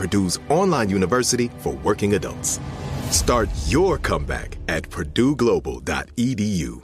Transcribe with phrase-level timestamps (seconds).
[0.00, 2.58] Purdue's online university for working adults.
[3.10, 6.82] Start your comeback at purdueglobal.edu.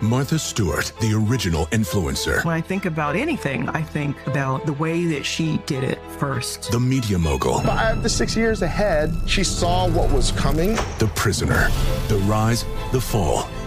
[0.00, 2.42] Martha Stewart, the original influencer.
[2.42, 6.72] When I think about anything, I think about the way that she did it first.
[6.72, 7.60] The media mogul.
[7.60, 10.76] Five to six years ahead, she saw what was coming.
[10.98, 11.68] The prisoner.
[12.08, 13.46] The rise, the fall,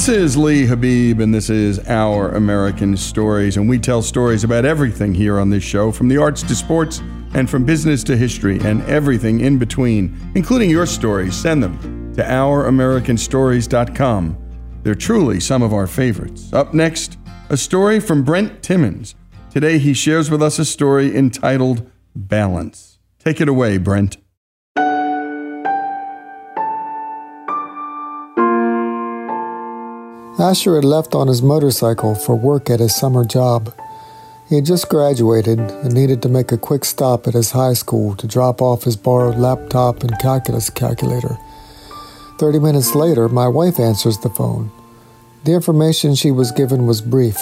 [0.00, 3.58] This is Lee Habeeb, and this is Our American Stories.
[3.58, 7.02] And we tell stories about everything here on this show, from the arts to sports,
[7.34, 11.36] and from business to history, and everything in between, including your stories.
[11.36, 14.38] Send them to OurAmericanStories.com.
[14.84, 16.50] They're truly some of our favorites.
[16.50, 17.18] Up next,
[17.50, 19.14] a story from Brent Timmons.
[19.50, 23.00] Today, he shares with us a story entitled Balance.
[23.18, 24.16] Take it away, Brent.
[30.40, 33.74] Asher had left on his motorcycle for work at his summer job.
[34.48, 38.16] He had just graduated and needed to make a quick stop at his high school
[38.16, 41.36] to drop off his borrowed laptop and calculus calculator.
[42.38, 44.70] Thirty minutes later, my wife answers the phone.
[45.44, 47.36] The information she was given was brief.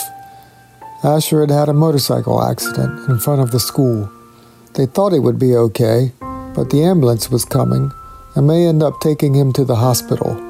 [1.04, 4.10] Asher had had a motorcycle accident in front of the school.
[4.75, 7.92] They thought he would be okay, but the ambulance was coming
[8.34, 10.47] and may end up taking him to the hospital.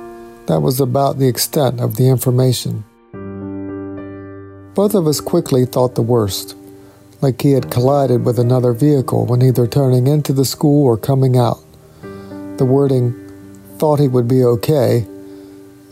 [0.49, 2.83] That was about the extent of the information.
[4.75, 6.57] Both of us quickly thought the worst,
[7.21, 11.37] like he had collided with another vehicle when either turning into the school or coming
[11.37, 11.61] out.
[12.01, 13.13] The wording,
[13.77, 15.07] thought he would be okay,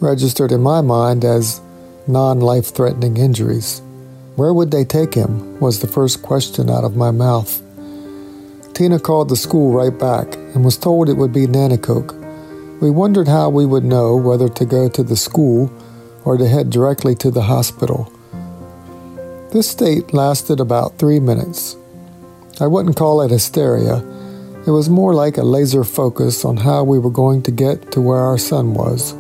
[0.01, 1.61] registered in my mind as
[2.07, 3.83] non life threatening injuries.
[4.37, 5.61] Where would they take him?
[5.61, 7.61] was the first question out of my mouth.
[8.73, 12.26] Tina called the school right back and was told it would be Nanticoke.
[12.81, 15.73] We wondered how we would know whether to go to the school
[16.25, 18.13] or to head directly to the hospital.
[19.53, 21.77] This state lasted about three minutes.
[22.61, 23.99] I wouldn't call it hysteria.
[24.67, 28.01] It was more like a laser focus on how we were going to get to
[28.01, 29.15] where our son was.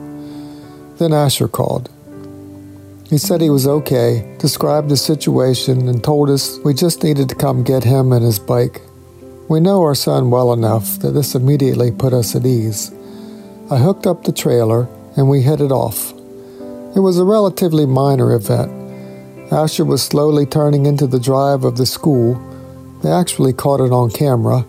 [0.98, 1.88] Then Asher called.
[3.08, 7.36] He said he was okay, described the situation, and told us we just needed to
[7.36, 8.82] come get him and his bike.
[9.48, 12.90] We know our son well enough that this immediately put us at ease.
[13.68, 14.86] I hooked up the trailer
[15.16, 16.12] and we headed off.
[16.94, 18.70] It was a relatively minor event.
[19.52, 22.34] Asher was slowly turning into the drive of the school.
[23.02, 24.64] They actually caught it on camera,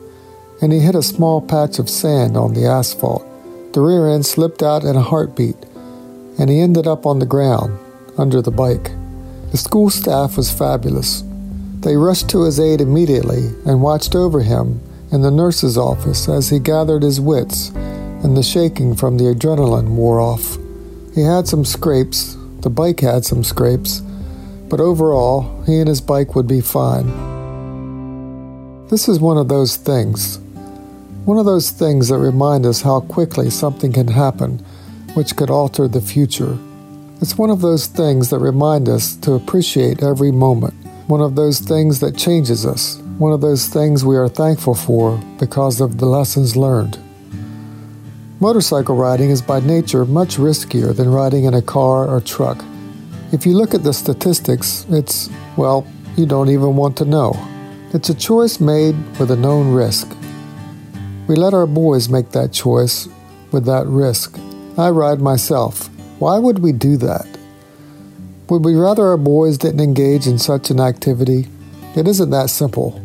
[0.63, 3.23] and he hit a small patch of sand on the asphalt.
[3.73, 5.57] The rear end slipped out in a heartbeat,
[6.39, 7.77] and he ended up on the ground,
[8.17, 8.89] under the bike.
[9.51, 11.23] The school staff was fabulous.
[11.81, 16.49] They rushed to his aid immediately and watched over him in the nurse's office as
[16.49, 17.71] he gathered his wits
[18.23, 20.57] and the shaking from the adrenaline wore off.
[21.13, 24.01] He had some scrapes, the bike had some scrapes,
[24.69, 27.07] but overall, he and his bike would be fine.
[28.87, 30.39] This is one of those things.
[31.25, 34.59] One of those things that remind us how quickly something can happen
[35.13, 36.57] which could alter the future.
[37.21, 40.73] It's one of those things that remind us to appreciate every moment
[41.07, 45.17] one of those things that changes us, one of those things we are thankful for
[45.39, 46.99] because of the lessons learned.
[48.39, 52.63] Motorcycle riding is by nature much riskier than riding in a car or truck.
[53.31, 57.33] If you look at the statistics, it's, well, you don't even want to know.
[57.95, 60.07] It's a choice made with a known risk.
[61.27, 63.09] We let our boys make that choice
[63.51, 64.37] with that risk.
[64.77, 65.89] I ride myself.
[66.19, 67.25] Why would we do that?
[68.49, 71.47] Would we rather our boys didn't engage in such an activity?
[71.95, 73.01] It isn't that simple.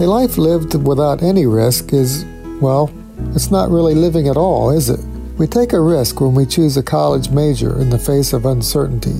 [0.00, 2.24] A life lived without any risk is,
[2.60, 2.92] well,
[3.34, 5.00] it's not really living at all, is it?
[5.38, 9.14] We take a risk when we choose a college major in the face of uncertainty.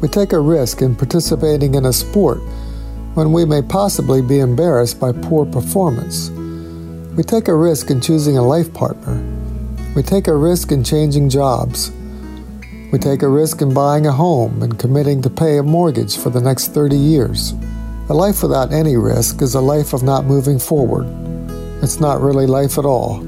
[0.00, 2.38] We take a risk in participating in a sport
[3.14, 6.30] when we may possibly be embarrassed by poor performance.
[7.16, 9.22] We take a risk in choosing a life partner.
[9.94, 11.92] We take a risk in changing jobs.
[12.92, 16.30] We take a risk in buying a home and committing to pay a mortgage for
[16.30, 17.52] the next 30 years.
[18.08, 21.27] A life without any risk is a life of not moving forward.
[21.82, 23.24] It's not really life at all.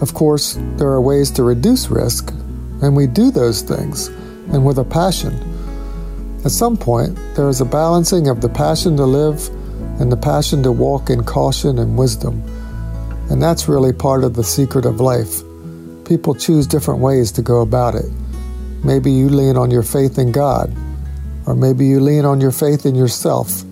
[0.00, 2.32] Of course, there are ways to reduce risk,
[2.82, 4.08] and we do those things,
[4.52, 5.34] and with a passion.
[6.44, 9.48] At some point, there is a balancing of the passion to live
[10.00, 12.42] and the passion to walk in caution and wisdom.
[13.30, 15.42] And that's really part of the secret of life.
[16.04, 18.06] People choose different ways to go about it.
[18.84, 20.72] Maybe you lean on your faith in God,
[21.46, 23.64] or maybe you lean on your faith in yourself.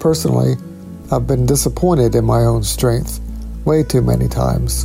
[0.00, 0.56] Personally,
[1.12, 3.20] I've been disappointed in my own strength
[3.66, 4.84] way too many times.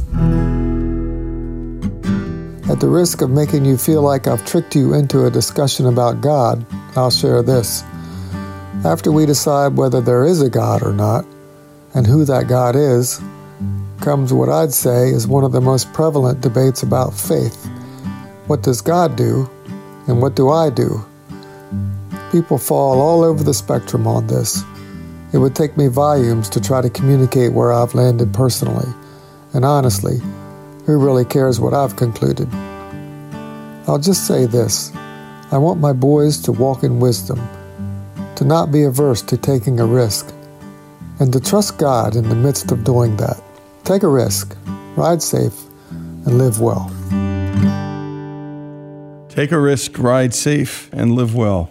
[2.70, 6.20] At the risk of making you feel like I've tricked you into a discussion about
[6.20, 6.66] God,
[6.98, 7.82] I'll share this.
[8.84, 11.26] After we decide whether there is a God or not,
[11.94, 13.22] and who that God is,
[14.02, 17.66] comes what I'd say is one of the most prevalent debates about faith.
[18.48, 19.50] What does God do,
[20.08, 21.06] and what do I do?
[22.34, 24.62] People fall all over the spectrum on this.
[25.34, 28.88] It would take me volumes to try to communicate where I've landed personally.
[29.54, 30.20] And honestly,
[30.86, 32.48] who really cares what I've concluded?
[33.88, 34.92] I'll just say this
[35.52, 37.46] I want my boys to walk in wisdom,
[38.36, 40.34] to not be averse to taking a risk,
[41.20, 43.42] and to trust God in the midst of doing that.
[43.84, 44.56] Take a risk,
[44.96, 46.90] ride safe, and live well.
[49.30, 51.70] Take a risk, ride safe, and live well.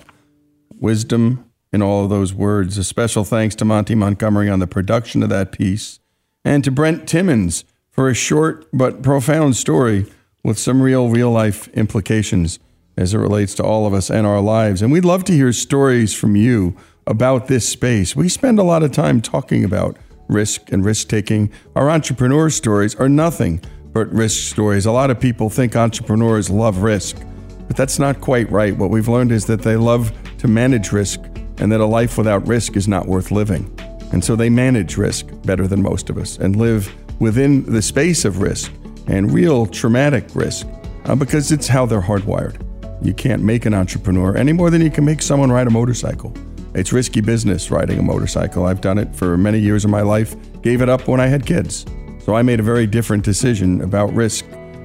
[0.79, 1.46] Wisdom
[1.77, 2.79] in all of those words.
[2.79, 6.01] A special thanks to Monty Montgomery on the production of that piece,
[6.43, 10.07] and to Brent Timmons for a short but profound story
[10.43, 12.59] with some real, real life implications
[12.97, 14.81] as it relates to all of us and our lives.
[14.81, 16.75] And we'd love to hear stories from you
[17.07, 18.17] about this space.
[18.17, 21.51] We spend a lot of time talking about risk and risk taking.
[21.75, 23.61] Our entrepreneur stories are nothing
[23.93, 24.87] but risk stories.
[24.87, 27.19] A lot of people think entrepreneurs love risk.
[27.67, 28.75] But that's not quite right.
[28.75, 31.21] What we've learned is that they love to manage risk
[31.59, 33.73] and that a life without risk is not worth living.
[34.13, 38.25] And so they manage risk better than most of us and live within the space
[38.25, 38.73] of risk
[39.07, 40.67] and real traumatic risk
[41.05, 42.63] uh, because it's how they're hardwired.
[43.05, 46.33] You can't make an entrepreneur any more than you can make someone ride a motorcycle.
[46.75, 48.67] It's risky business riding a motorcycle.
[48.67, 51.47] I've done it for many years of my life, gave it up when I had
[51.47, 51.87] kids.
[52.19, 54.45] So I made a very different decision about risk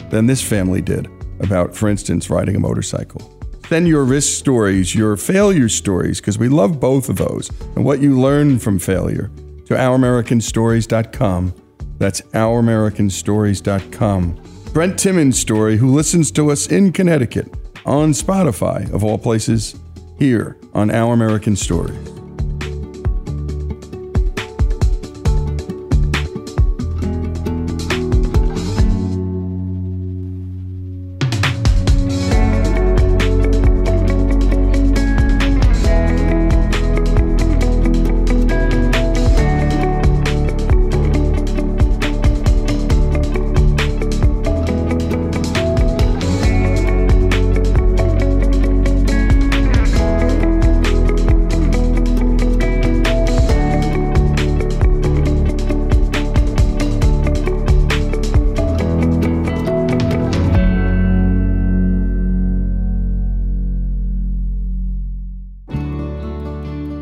[0.09, 1.09] than this family did
[1.39, 3.40] about, for instance, riding a motorcycle.
[3.71, 8.01] Send your risk stories, your failure stories, because we love both of those, and what
[8.01, 9.31] you learn from failure
[9.65, 11.53] to ouramericanstories.com.
[11.97, 14.41] That's ouramericanstories.com.
[14.73, 17.47] Brent Timmons' story, who listens to us in Connecticut
[17.85, 19.79] on Spotify, of all places,
[20.19, 22.20] here on Our American Stories.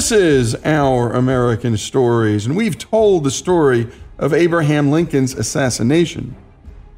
[0.00, 6.34] This is Our American Stories, and we've told the story of Abraham Lincoln's assassination.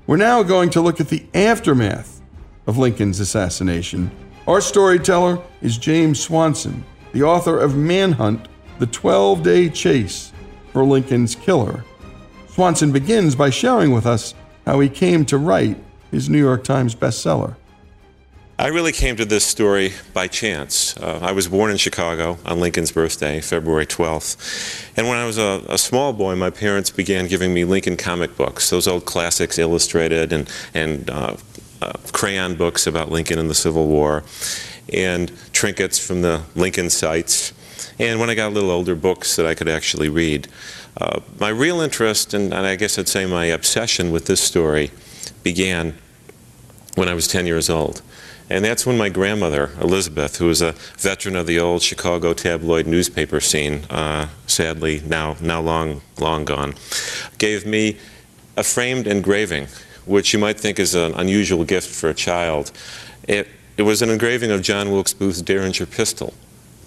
[0.06, 2.20] We're now going to look at the aftermath
[2.64, 4.12] of Lincoln's assassination.
[4.46, 8.46] Our storyteller is James Swanson, the author of Manhunt
[8.78, 10.32] The 12 Day Chase
[10.72, 11.82] for Lincoln's Killer.
[12.50, 14.32] Swanson begins by sharing with us
[14.64, 15.76] how he came to write
[16.12, 17.56] his New York Times bestseller.
[18.62, 20.96] I really came to this story by chance.
[20.96, 24.88] Uh, I was born in Chicago on Lincoln's birthday, February 12th.
[24.96, 28.36] And when I was a, a, small boy, my parents began giving me Lincoln comic
[28.36, 31.36] books, those old classics illustrated and, and uh,
[31.80, 34.22] uh, crayon books about Lincoln and the Civil War,
[34.92, 37.52] and trinkets from the Lincoln sites.
[37.98, 40.46] And when I got a little older, books that I could actually read.
[40.96, 44.92] Uh, my real interest, and, and I guess I'd say my obsession with this story,
[45.42, 45.96] began
[46.94, 48.02] when I was 10 years old.
[48.50, 52.86] And that's when my grandmother, Elizabeth, who was a veteran of the old Chicago tabloid
[52.86, 56.74] newspaper scene, uh, sadly now, now long, long gone,
[57.38, 57.96] gave me
[58.56, 59.68] a framed engraving,
[60.04, 62.72] which you might think is an unusual gift for a child.
[63.26, 66.34] It, it was an engraving of John Wilkes Booth's Derringer pistol,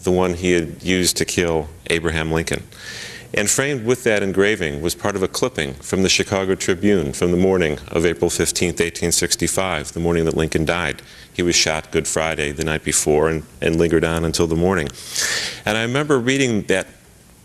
[0.04, 2.64] the one he had used to kill Abraham Lincoln.
[3.34, 7.32] And framed with that engraving was part of a clipping from the Chicago Tribune from
[7.32, 11.02] the morning of April 15, 1865, the morning that Lincoln died.
[11.36, 14.88] He was shot Good Friday the night before and, and lingered on until the morning.
[15.66, 16.88] And I remember reading that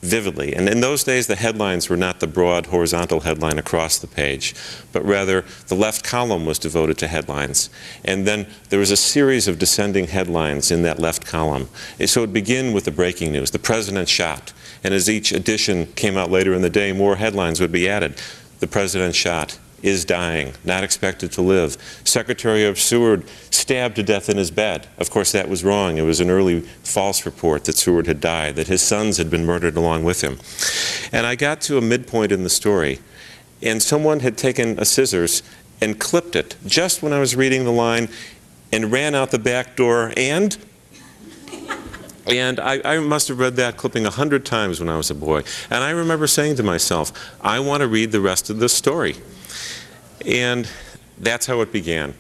[0.03, 0.55] vividly.
[0.55, 4.55] And in those days, the headlines were not the broad horizontal headline across the page,
[4.93, 7.69] but rather the left column was devoted to headlines.
[8.05, 11.69] And then there was a series of descending headlines in that left column.
[12.07, 14.53] So it would begin with the breaking news, the president shot.
[14.83, 18.15] And as each edition came out later in the day, more headlines would be added.
[18.61, 21.77] The president shot is dying, not expected to live.
[22.05, 24.87] Secretary of Seward stabbed to death in his bed.
[24.99, 25.97] Of course, that was wrong.
[25.97, 29.47] It was an early false report that Seward had died, that his sons had been
[29.47, 30.39] murdered along with him.
[31.13, 33.01] And I got to a midpoint in the story,
[33.63, 35.43] and someone had taken a scissors
[35.81, 38.09] and clipped it just when I was reading the line
[38.73, 40.57] and ran out the back door and
[42.27, 45.15] and I, I, must have read that clipping a hundred times when I was a
[45.15, 45.43] boy.
[45.69, 49.17] And I remember saying to myself, I want to read the rest of this story.
[50.27, 50.69] And
[51.19, 52.15] that's how it began.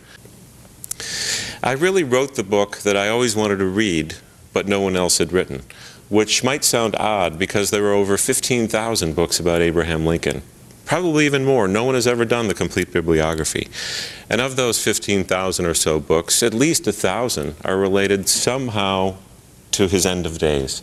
[1.62, 4.16] I really wrote the book that I always wanted to read,
[4.52, 5.62] but no one else had written,
[6.08, 10.42] which might sound odd because there are over 15,000 books about Abraham Lincoln.
[10.86, 11.68] Probably even more.
[11.68, 13.68] No one has ever done the complete bibliography.
[14.28, 19.16] And of those 15,000 or so books, at least a thousand are related somehow
[19.72, 20.82] to his end of days.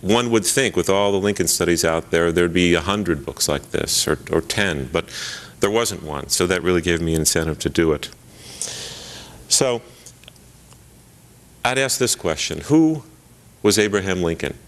[0.00, 3.46] One would think, with all the Lincoln studies out there, there'd be a hundred books
[3.48, 5.04] like this, or, or ten, but
[5.62, 8.10] there wasn't one, so that really gave me incentive to do it.
[9.48, 9.80] So,
[11.64, 13.04] I'd ask this question Who
[13.62, 14.58] was Abraham Lincoln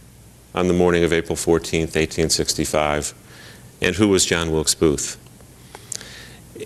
[0.54, 3.12] on the morning of April 14, 1865,
[3.82, 5.18] and who was John Wilkes Booth?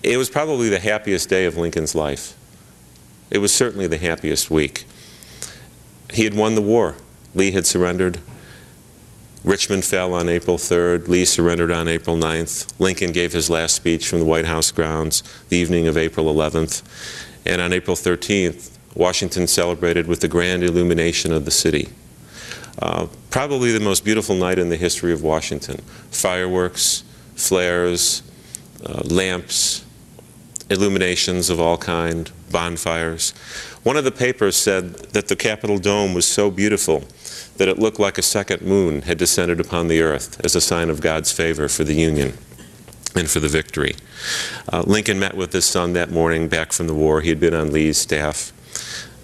[0.03, 2.37] It was probably the happiest day of Lincoln's life.
[3.31, 4.85] It was certainly the happiest week.
[6.13, 6.97] He had won the war.
[7.35, 8.21] Lee had surrendered.
[9.45, 11.09] Richmond fell on April 3rd.
[11.09, 12.73] Lee surrendered on April 9th.
[12.79, 16.83] Lincoln gave his last speech from the White House grounds the evening of April 11th.
[17.47, 21.89] And on April 13th, Washington celebrated with the grand illumination of the city.
[22.81, 25.81] Uh, probably the most beautiful night in the history of Washington.
[26.11, 27.05] Fireworks,
[27.35, 28.23] flares,
[28.85, 29.85] uh, lamps,
[30.71, 33.31] illuminations of all kind, bonfires.
[33.83, 37.05] One of the papers said that the Capitol dome was so beautiful
[37.59, 40.89] that it looked like a second moon had descended upon the earth as a sign
[40.91, 42.39] of God's favor for the Union
[43.15, 43.97] and for the victory.
[44.73, 47.21] Uh, Lincoln met with his son that morning back from the war.
[47.21, 48.53] He had been on Lee's staff.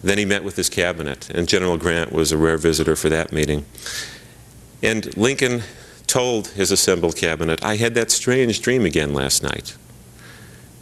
[0.02, 3.32] Then he met with his cabinet, and General Grant was a rare visitor for that
[3.32, 3.64] meeting.
[4.82, 5.62] And Lincoln
[6.06, 9.76] told his assembled cabinet, I had that strange dream again last night.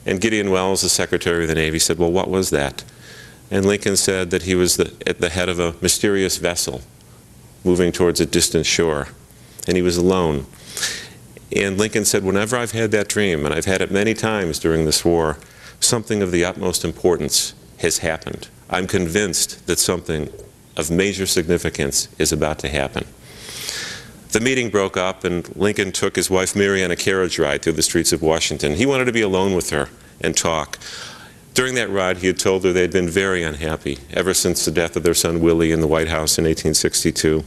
[0.04, 2.82] And Gideon Welles, the Secretary of the Navy, said, Well, what was that?
[3.50, 6.80] And Lincoln said that he was the, at the head of a mysterious vessel
[7.64, 9.09] moving towards a distant shore,
[9.66, 10.47] and he was alone.
[11.54, 14.85] And Lincoln said, Whenever I've had that dream, and I've had it many times during
[14.85, 15.38] this war,
[15.81, 18.49] something of the utmost importance has happened.
[18.71, 20.31] I'm convinced that something
[20.76, 23.04] of major significance is about to happen.
[24.31, 27.75] The meeting broke up, and Lincoln took his wife Mary on a carriage ride through
[27.75, 28.76] the streets of Washington.
[28.76, 29.90] He wanted to be alone with her
[30.23, 30.78] and talk.
[31.54, 34.71] During that ride, he had told her they had been very unhappy ever since the
[34.71, 37.44] death of their son Willie in the White House in 1862.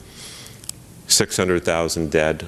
[1.07, 2.47] 600,000 dead,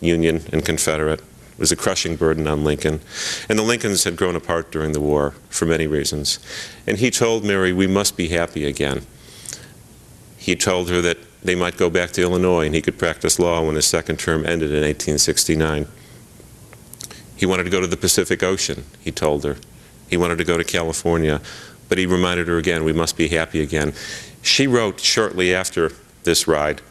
[0.00, 1.20] Union and Confederate.
[1.20, 3.00] It was a crushing burden on Lincoln.
[3.48, 6.40] And the Lincolns had grown apart during the war for many reasons.
[6.86, 9.06] And he told Mary, We must be happy again.
[10.36, 13.64] He told her that they might go back to Illinois and he could practice law
[13.64, 15.86] when his second term ended in 1869.
[17.36, 19.56] He wanted to go to the Pacific Ocean, he told her.
[20.14, 21.40] He wanted to go to California,
[21.88, 23.92] but he reminded her again, we must be happy again.
[24.42, 25.90] She wrote shortly after
[26.22, 26.82] this ride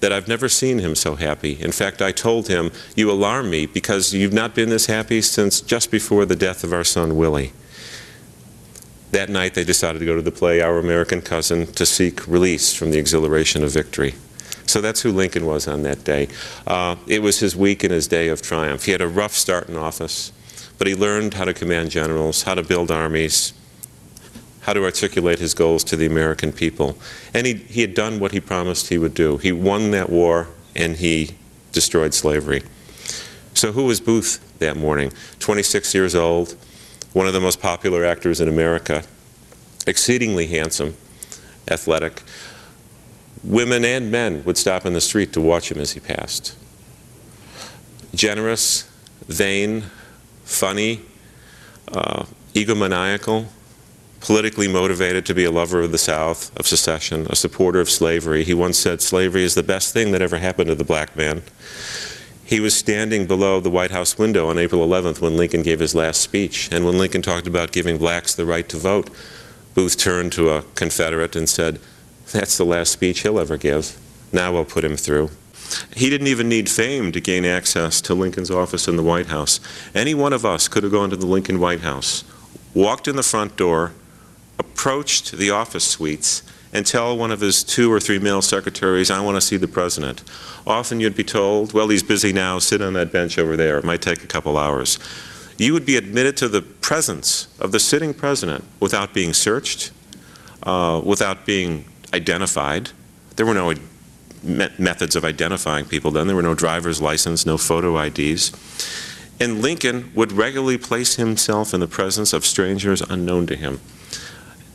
[0.00, 1.58] that I've never seen him so happy.
[1.58, 5.62] In fact, I told him, You alarm me because you've not been this happy since
[5.62, 7.54] just before the death of our son Willie.
[9.12, 12.74] That night, they decided to go to the play Our American Cousin to seek release
[12.74, 14.14] from the exhilaration of victory.
[14.66, 16.28] So that's who Lincoln was on that day.
[16.66, 18.84] Uh, it was his week and his day of triumph.
[18.84, 20.32] He had a rough start in office,
[20.78, 23.52] but he learned how to command generals, how to build armies,
[24.62, 26.98] how to articulate his goals to the American people.
[27.32, 29.36] And he, he had done what he promised he would do.
[29.38, 31.36] He won that war and he
[31.72, 32.62] destroyed slavery.
[33.54, 35.12] So, who was Booth that morning?
[35.38, 36.56] 26 years old,
[37.12, 39.04] one of the most popular actors in America,
[39.86, 40.96] exceedingly handsome,
[41.70, 42.22] athletic.
[43.44, 46.56] Women and men would stop in the street to watch him as he passed.
[48.14, 48.90] Generous,
[49.28, 49.84] vain,
[50.46, 51.02] funny,
[51.92, 53.46] uh, egomaniacal,
[54.20, 58.44] politically motivated to be a lover of the South, of secession, a supporter of slavery.
[58.44, 61.42] He once said, Slavery is the best thing that ever happened to the black man.
[62.44, 65.94] He was standing below the White House window on April 11th when Lincoln gave his
[65.94, 66.68] last speech.
[66.72, 69.10] And when Lincoln talked about giving blacks the right to vote,
[69.74, 71.80] Booth turned to a Confederate and said,
[72.32, 73.98] That's the last speech he'll ever give.
[74.32, 75.30] Now we'll put him through.
[75.94, 79.60] He didn't even need fame to gain access to Lincoln's office in the White House.
[79.94, 82.24] Any one of us could have gone to the Lincoln White House,
[82.74, 83.92] walked in the front door,
[84.58, 89.20] approached the office suites and tell one of his two or three male secretaries, I
[89.20, 90.22] want to see the president.
[90.66, 93.78] Often you'd be told, well, he's busy now, sit on that bench over there.
[93.78, 94.98] It might take a couple hours.
[95.58, 99.90] You would be admitted to the presence of the sitting president without being searched,
[100.64, 102.90] uh, without being identified.
[103.36, 103.72] There were no
[104.46, 106.26] me- methods of identifying people then.
[106.26, 108.52] There were no driver's license, no photo IDs.
[109.38, 113.80] And Lincoln would regularly place himself in the presence of strangers unknown to him.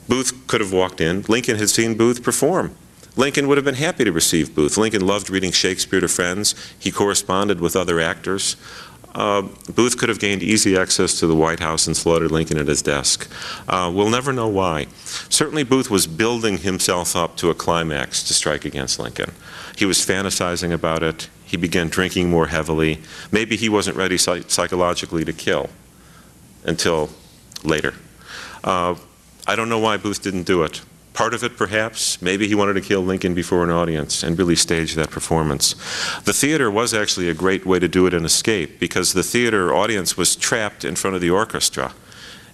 [0.07, 1.23] Booth could have walked in.
[1.27, 2.75] Lincoln had seen Booth perform.
[3.17, 4.77] Lincoln would have been happy to receive Booth.
[4.77, 6.55] Lincoln loved reading Shakespeare to friends.
[6.79, 8.55] He corresponded with other actors.
[9.13, 9.41] Uh,
[9.73, 12.81] Booth could have gained easy access to the White House and slaughtered Lincoln at his
[12.81, 13.29] desk.
[13.67, 14.87] Uh, we'll never know why.
[15.29, 19.31] Certainly, Booth was building himself up to a climax to strike against Lincoln.
[19.75, 21.29] He was fantasizing about it.
[21.45, 22.99] He began drinking more heavily.
[23.31, 25.69] Maybe he wasn't ready psych- psychologically to kill
[26.63, 27.09] until
[27.63, 27.93] later.
[28.63, 28.95] Uh,
[29.47, 30.81] I don't know why Booth didn't do it.
[31.13, 34.55] Part of it, perhaps, maybe he wanted to kill Lincoln before an audience and really
[34.55, 35.73] stage that performance.
[36.23, 39.73] The theater was actually a great way to do it and escape because the theater
[39.73, 41.93] audience was trapped in front of the orchestra.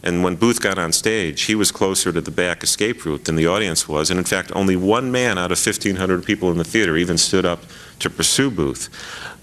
[0.01, 3.35] And when Booth got on stage, he was closer to the back escape route than
[3.35, 4.09] the audience was.
[4.09, 7.45] And in fact, only one man out of 1,500 people in the theater even stood
[7.45, 7.63] up
[7.99, 8.89] to pursue Booth.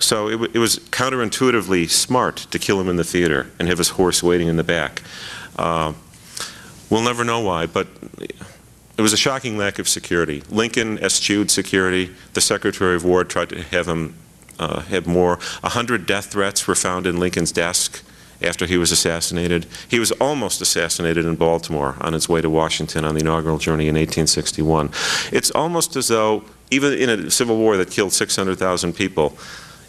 [0.00, 3.90] So it, it was counterintuitively smart to kill him in the theater and have his
[3.90, 5.02] horse waiting in the back.
[5.56, 5.92] Uh,
[6.90, 7.88] We'll never know why, but
[8.96, 10.42] it was a shocking lack of security.
[10.50, 12.14] Lincoln eschewed security.
[12.34, 14.14] The Secretary of War tried to have him
[14.58, 15.38] uh, have more.
[15.62, 18.04] A hundred death threats were found in Lincoln's desk
[18.42, 19.66] after he was assassinated.
[19.88, 23.88] He was almost assassinated in Baltimore on his way to Washington on the inaugural journey
[23.88, 24.90] in 1861.
[25.32, 29.36] It's almost as though, even in a civil war that killed 600,000 people,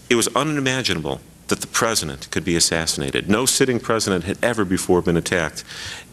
[0.10, 3.30] it was unimaginable that the president could be assassinated.
[3.30, 5.64] No sitting president had ever before been attacked.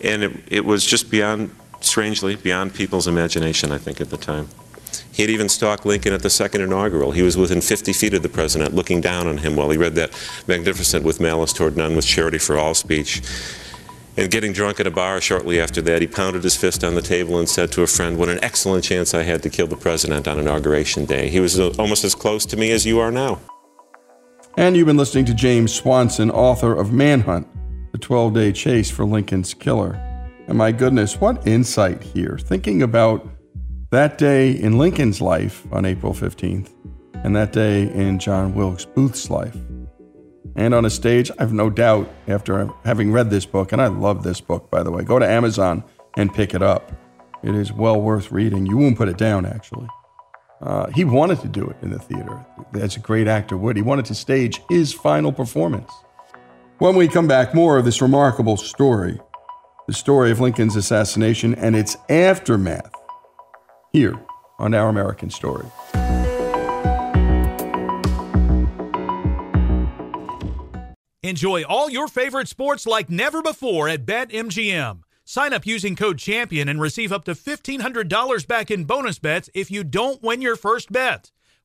[0.02, 4.48] And it, it was just beyond, strangely, beyond people's imagination, I think, at the time.
[5.12, 7.12] He had even stalked Lincoln at the second inaugural.
[7.12, 9.94] He was within 50 feet of the president, looking down on him while he read
[9.94, 10.10] that
[10.46, 13.22] magnificent With Malice Toward None, with Charity for All speech.
[14.16, 17.02] And getting drunk at a bar shortly after that, he pounded his fist on the
[17.02, 19.76] table and said to a friend, What an excellent chance I had to kill the
[19.76, 21.30] president on Inauguration Day.
[21.30, 23.40] He was uh, almost as close to me as you are now.
[24.58, 27.48] And you've been listening to James Swanson, author of Manhunt,
[27.92, 30.11] the 12 day chase for Lincoln's killer.
[30.52, 33.26] And my goodness, what insight here, thinking about
[33.90, 36.68] that day in Lincoln's life on April 15th
[37.24, 39.56] and that day in John Wilkes Booth's life.
[40.54, 41.30] and on a stage.
[41.38, 44.90] I've no doubt after having read this book, and I love this book, by the
[44.90, 45.04] way.
[45.04, 45.84] Go to Amazon
[46.18, 46.92] and pick it up.
[47.42, 48.66] It is well worth reading.
[48.66, 49.88] You won't put it down, actually.
[50.60, 53.76] Uh, he wanted to do it in the theater, as a great actor would.
[53.76, 55.90] He wanted to stage his final performance.
[56.76, 59.18] When we come back, more of this remarkable story
[59.86, 62.92] the story of Lincoln's assassination and its aftermath
[63.92, 64.18] here
[64.58, 65.66] on Our American Story.
[71.24, 75.02] Enjoy all your favorite sports like never before at BetMGM.
[75.24, 79.70] Sign up using code CHAMPION and receive up to $1,500 back in bonus bets if
[79.70, 81.30] you don't win your first bet.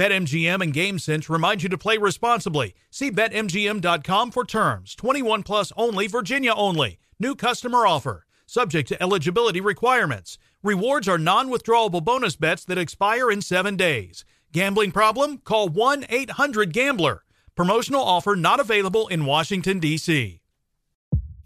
[0.00, 2.74] BetMGM and GameSense remind you to play responsibly.
[2.90, 4.94] See BetMGM.com for terms.
[4.94, 6.98] 21 plus only, Virginia only.
[7.18, 8.24] New customer offer.
[8.46, 10.38] Subject to eligibility requirements.
[10.62, 14.24] Rewards are non withdrawable bonus bets that expire in seven days.
[14.52, 15.36] Gambling problem?
[15.36, 17.22] Call 1 800 Gambler.
[17.54, 20.40] Promotional offer not available in Washington, D.C.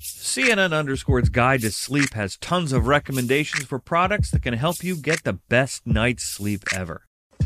[0.00, 4.94] CNN Underscore's Guide to Sleep has tons of recommendations for products that can help you
[4.94, 7.08] get the best night's sleep ever.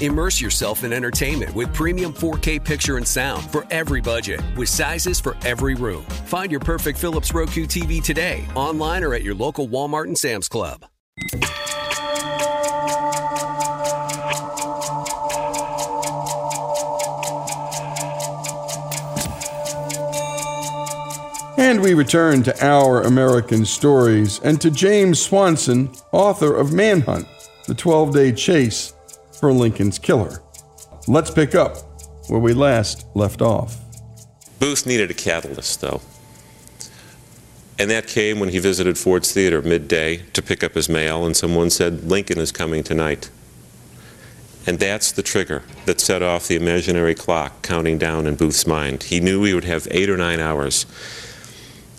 [0.00, 5.20] Immerse yourself in entertainment with premium 4K picture and sound for every budget, with sizes
[5.20, 6.02] for every room.
[6.24, 10.48] Find your perfect Philips Roku TV today, online or at your local Walmart and Sam's
[10.48, 10.86] Club.
[21.58, 27.26] And we return to our American stories and to James Swanson, author of Manhunt,
[27.66, 28.94] the 12 day chase
[29.40, 30.42] for Lincoln's killer.
[31.08, 31.78] Let's pick up
[32.28, 33.76] where we last left off.
[34.60, 36.02] Booth needed a catalyst, though.
[37.78, 41.34] And that came when he visited Ford's Theater midday to pick up his mail, and
[41.34, 43.30] someone said, Lincoln is coming tonight.
[44.66, 49.04] And that's the trigger that set off the imaginary clock counting down in Booth's mind.
[49.04, 50.84] He knew he would have eight or nine hours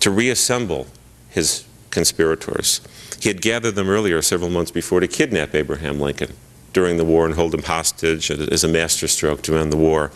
[0.01, 0.85] to reassemble
[1.29, 2.81] his conspirators.
[3.19, 6.35] He had gathered them earlier, several months before, to kidnap Abraham Lincoln
[6.73, 10.11] during the war and hold him hostage as a masterstroke to end the war.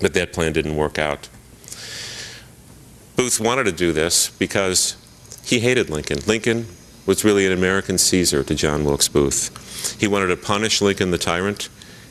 [0.00, 1.28] But that plan didn't work out.
[3.16, 4.96] Booth wanted to do this because
[5.44, 6.18] he hated Lincoln.
[6.26, 6.66] Lincoln
[7.06, 9.96] was really an American Caesar to John Wilkes Booth.
[9.98, 11.68] He wanted to punish Lincoln the tyrant.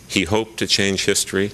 [0.07, 1.51] He hoped to change history.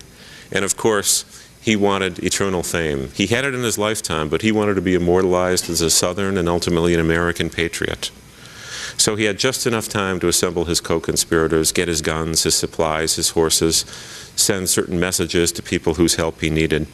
[0.51, 1.25] And of course,
[1.61, 3.09] he wanted eternal fame.
[3.13, 6.37] He had it in his lifetime, but he wanted to be immortalized as a Southern
[6.37, 8.11] and ultimately an American patriot.
[9.01, 12.53] So he had just enough time to assemble his co conspirators, get his guns, his
[12.53, 13.77] supplies, his horses,
[14.35, 16.85] send certain messages to people whose help he needed.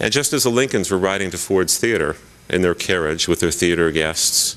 [0.00, 2.16] And just as the Lincolns were riding to Ford's Theater
[2.48, 4.56] in their carriage with their theater guests,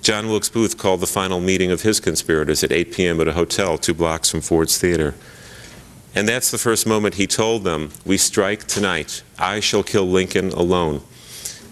[0.00, 3.20] John Wilkes Booth called the final meeting of his conspirators at 8 p.m.
[3.20, 5.16] at a hotel two blocks from Ford's Theater.
[6.14, 9.24] And that's the first moment he told them, We strike tonight.
[9.40, 11.02] I shall kill Lincoln alone.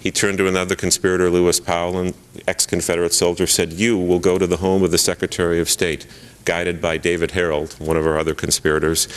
[0.04, 2.12] He turned to another conspirator, Lewis Powell, an
[2.46, 6.06] ex Confederate soldier, said, You will go to the home of the Secretary of State,
[6.44, 9.08] guided by David Herold, one of our other conspirators,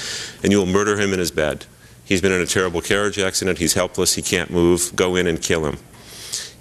[0.41, 1.65] and you will murder him in his bed.
[2.05, 3.57] He's been in a terrible carriage accident.
[3.57, 4.13] He's helpless.
[4.13, 4.95] He can't move.
[4.95, 5.77] Go in and kill him.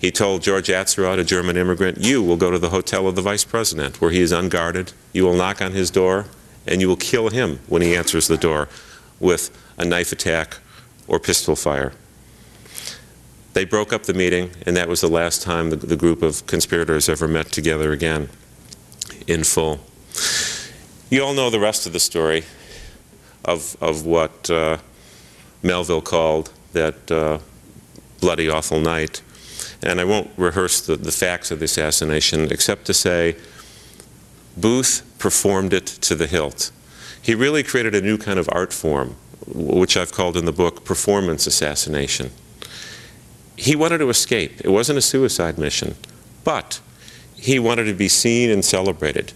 [0.00, 3.22] He told George Atzerodt, a German immigrant, You will go to the hotel of the
[3.22, 4.92] vice president, where he is unguarded.
[5.12, 6.26] You will knock on his door,
[6.66, 8.68] and you will kill him when he answers the door
[9.20, 10.58] with a knife attack
[11.06, 11.92] or pistol fire.
[13.56, 16.46] They broke up the meeting, and that was the last time the, the group of
[16.46, 18.28] conspirators ever met together again
[19.26, 19.80] in full.
[21.08, 22.44] You all know the rest of the story
[23.46, 24.76] of, of what uh,
[25.62, 27.38] Melville called that uh,
[28.20, 29.22] bloody, awful night.
[29.82, 33.36] And I won't rehearse the, the facts of the assassination except to say
[34.54, 36.72] Booth performed it to the hilt.
[37.22, 39.16] He really created a new kind of art form,
[39.46, 42.32] which I've called in the book performance assassination
[43.56, 44.60] he wanted to escape.
[44.60, 45.96] It wasn't a suicide mission,
[46.44, 46.80] but
[47.34, 49.32] he wanted to be seen and celebrated.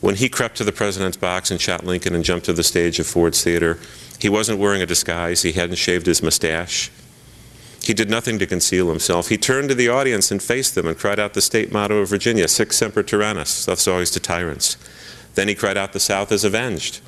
[0.00, 2.98] When he crept to the president's box and shot Lincoln and jumped to the stage
[2.98, 3.78] of Ford's Theater,
[4.18, 5.42] he wasn't wearing a disguise.
[5.42, 6.90] He hadn't shaved his mustache.
[7.82, 9.28] He did nothing to conceal himself.
[9.28, 12.08] He turned to the audience and faced them and cried out the state motto of
[12.08, 14.78] Virginia, Sic semper tyrannis, thus always to tyrants.
[15.34, 17.00] Then he cried out, The South is avenged.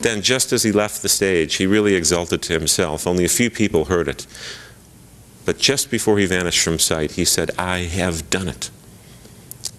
[0.00, 3.06] Then, just as he left the stage, he really exulted to himself.
[3.06, 4.26] Only a few people heard it.
[5.48, 8.68] But just before he vanished from sight, he said, I have done it.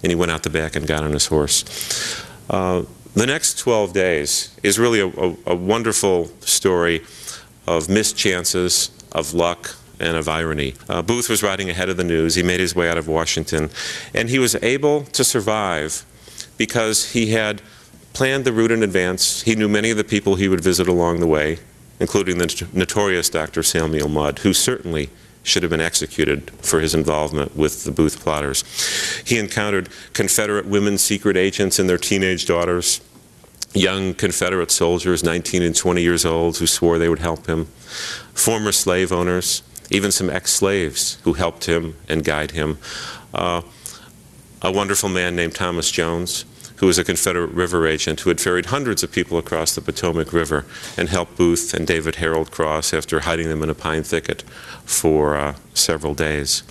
[0.02, 2.26] And he went out the back and got on his horse.
[2.50, 2.82] Uh,
[3.14, 7.02] the next 12 days is really a, a, a wonderful story
[7.68, 10.74] of mischances, of luck, and of irony.
[10.88, 12.34] Uh, Booth was riding ahead of the news.
[12.34, 13.70] He made his way out of Washington,
[14.12, 16.04] and he was able to survive
[16.58, 17.62] because he had
[18.12, 19.42] planned the route in advance.
[19.42, 21.60] He knew many of the people he would visit along the way,
[22.00, 23.62] including the notorious Dr.
[23.62, 25.10] Samuel Mudd, who certainly
[25.42, 28.64] should have been executed for his involvement with the Booth plotters.
[29.26, 33.00] He encountered Confederate women secret agents and their teenage daughters,
[33.72, 37.66] young Confederate soldiers, 19 and 20 years old, who swore they would help him,
[38.34, 42.78] former slave owners, even some ex slaves who helped him and guide him.
[43.32, 43.62] Uh,
[44.62, 46.44] a wonderful man named Thomas Jones,
[46.80, 50.32] who was a Confederate river agent who had ferried hundreds of people across the Potomac
[50.32, 50.64] River
[50.96, 54.42] and helped Booth and David Herold cross after hiding them in a pine thicket
[54.86, 56.62] for uh, several days.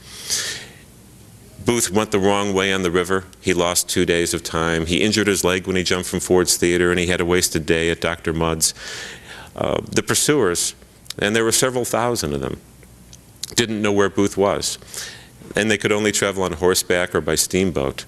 [1.63, 3.25] Booth went the wrong way on the river.
[3.39, 4.87] He lost two days of time.
[4.87, 7.67] He injured his leg when he jumped from Ford's Theater, and he had a wasted
[7.67, 8.33] day at Dr.
[8.33, 8.73] Mudd's.
[9.55, 10.73] Uh, the pursuers,
[11.19, 12.59] and there were several thousand of them,
[13.53, 14.79] didn't know where Booth was,
[15.55, 18.05] and they could only travel on horseback or by steamboat.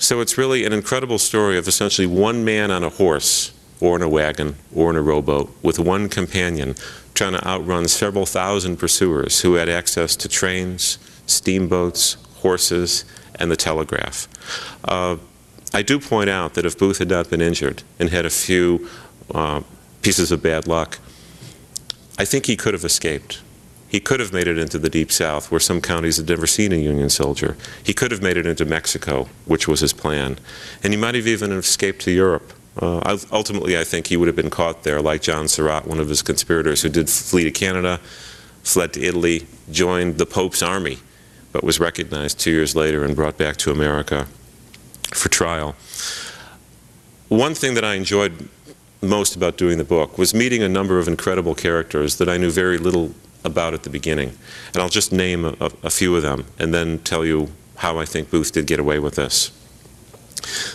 [0.00, 4.02] So it's really an incredible story of essentially one man on a horse or in
[4.02, 6.74] a wagon or in a rowboat with one companion
[7.12, 13.56] trying to outrun several thousand pursuers who had access to trains, steamboats, horses, and the
[13.56, 14.26] telegraph.
[14.84, 15.18] Uh,
[15.74, 18.88] I do point out that if Booth had not been injured and had a few
[19.34, 19.60] uh,
[20.00, 20.98] pieces of bad luck,
[22.18, 23.42] I think he could have escaped.
[23.90, 26.72] He could have made it into the Deep South, where some counties had never seen
[26.72, 27.56] a Union soldier.
[27.82, 30.38] He could have made it into Mexico, which was his plan.
[30.84, 32.52] And he might have even escaped to Europe.
[32.80, 36.08] Uh, ultimately, I think he would have been caught there, like John Surratt, one of
[36.08, 37.98] his conspirators who did flee to Canada,
[38.62, 40.98] fled to Italy, joined the Pope's army,
[41.50, 44.28] but was recognized two years later and brought back to America
[45.12, 45.74] for trial.
[47.28, 48.48] One thing that I enjoyed
[49.02, 52.50] most about doing the book was meeting a number of incredible characters that I knew
[52.50, 54.36] very little about at the beginning.
[54.72, 58.04] And I'll just name a, a few of them and then tell you how I
[58.04, 59.50] think Booth did get away with this.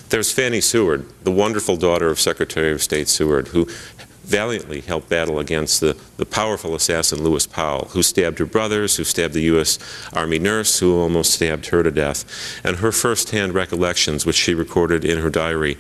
[0.09, 3.67] There's Fanny Seward, the wonderful daughter of Secretary of State Seward, who
[4.23, 9.03] valiantly helped battle against the, the powerful assassin Lewis Powell, who stabbed her brothers, who
[9.03, 9.77] stabbed the U.S.
[10.13, 12.25] Army nurse, who almost stabbed her to death.
[12.63, 15.77] And her firsthand recollections, which she recorded in her diary,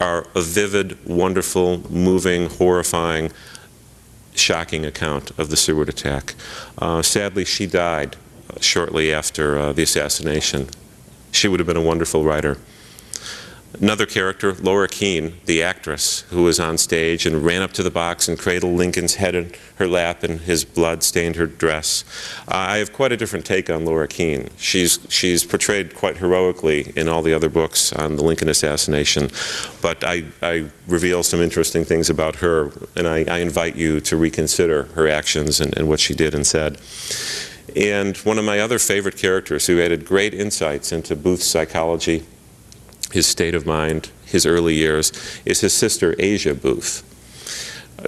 [0.00, 3.32] are a vivid, wonderful, moving, horrifying
[4.34, 6.34] shocking account of the Seward attack.
[6.78, 8.16] Uh, sadly, she died
[8.60, 10.68] shortly after uh, the assassination
[11.32, 12.58] She would have been a wonderful writer.
[13.78, 17.90] Another character, Laura Keene, the actress, who was on stage and ran up to the
[17.90, 22.04] box and cradled Lincoln's head in her lap and his blood stained her dress.
[22.48, 24.50] Uh, I have quite a different take on Laura Keene.
[24.56, 29.30] She's, she's portrayed quite heroically in all the other books on the Lincoln assassination,
[29.80, 34.16] but I, I reveal some interesting things about her, and I, I invite you to
[34.16, 36.78] reconsider her actions and, and what she did and said.
[37.76, 42.26] And one of my other favorite characters who added great insights into Booth's psychology
[43.12, 45.12] his state of mind, his early years,
[45.44, 47.06] is his sister Asia Booth.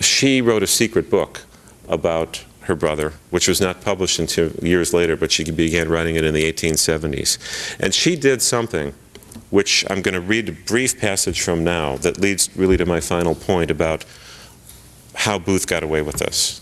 [0.01, 1.43] She wrote a secret book
[1.89, 6.25] about her brother, which was not published until years later, but she began writing it
[6.25, 7.77] in the 1870s.
[7.81, 8.95] And she did something
[9.51, 13.01] which I'm going to read a brief passage from now that leads really to my
[13.01, 14.05] final point about
[15.15, 16.61] how Booth got away with this.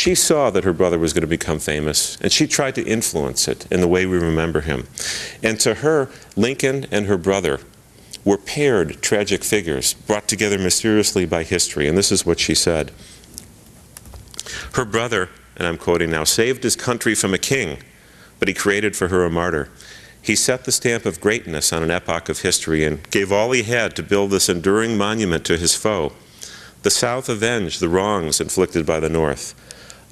[0.00, 3.46] She saw that her brother was going to become famous, and she tried to influence
[3.46, 4.86] it in the way we remember him.
[5.42, 7.60] And to her, Lincoln and her brother
[8.24, 11.86] were paired tragic figures brought together mysteriously by history.
[11.86, 12.92] And this is what she said
[14.72, 17.76] Her brother, and I'm quoting now, saved his country from a king,
[18.38, 19.68] but he created for her a martyr.
[20.22, 23.64] He set the stamp of greatness on an epoch of history and gave all he
[23.64, 26.14] had to build this enduring monument to his foe.
[26.84, 29.54] The South avenged the wrongs inflicted by the North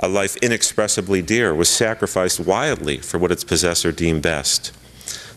[0.01, 4.73] a life inexpressibly dear, was sacrificed wildly for what its possessor deemed best.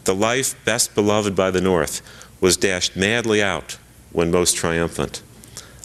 [0.03, 2.01] The life best beloved by the North
[2.39, 3.77] was dashed madly out
[4.11, 5.21] when most triumphant.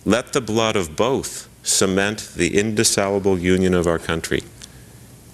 [0.05, 4.43] Let the blood of both cement the indissoluble union of our country.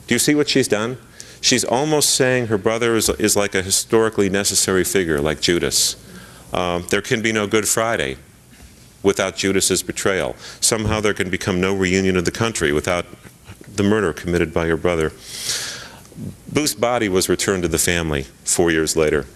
[0.07, 0.99] Do you see what she's done?
[1.41, 5.97] She's almost saying her brother is, is like a historically necessary figure, like Judas.
[6.53, 8.17] Um, there can be no Good Friday
[9.03, 10.37] without Judas's betrayal.
[10.61, 13.05] Somehow there can become no reunion of the country without
[13.77, 15.13] the murder committed by your brother.
[16.53, 19.27] Booth's body was returned to the family four years later.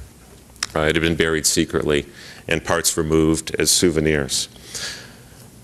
[0.74, 2.06] Uh, it had been buried secretly
[2.46, 4.48] and parts removed as souvenirs.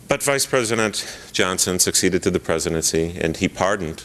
[0.09, 4.05] But Vice President Johnson succeeded to the presidency and he pardoned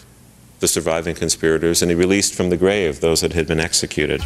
[0.60, 4.22] the surviving conspirators and he released from the grave those that had been executed.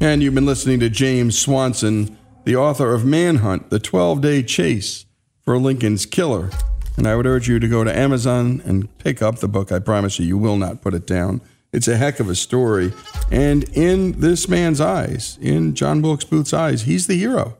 [0.00, 5.06] And you've been listening to James Swanson, the author of Manhunt, the 12 day chase
[5.44, 6.50] for Lincoln's killer.
[6.96, 9.72] And I would urge you to go to Amazon and pick up the book.
[9.72, 11.40] I promise you, you will not put it down.
[11.72, 12.92] It's a heck of a story.
[13.32, 17.58] And in this man's eyes, in John Wilkes Booth's eyes, he's the hero.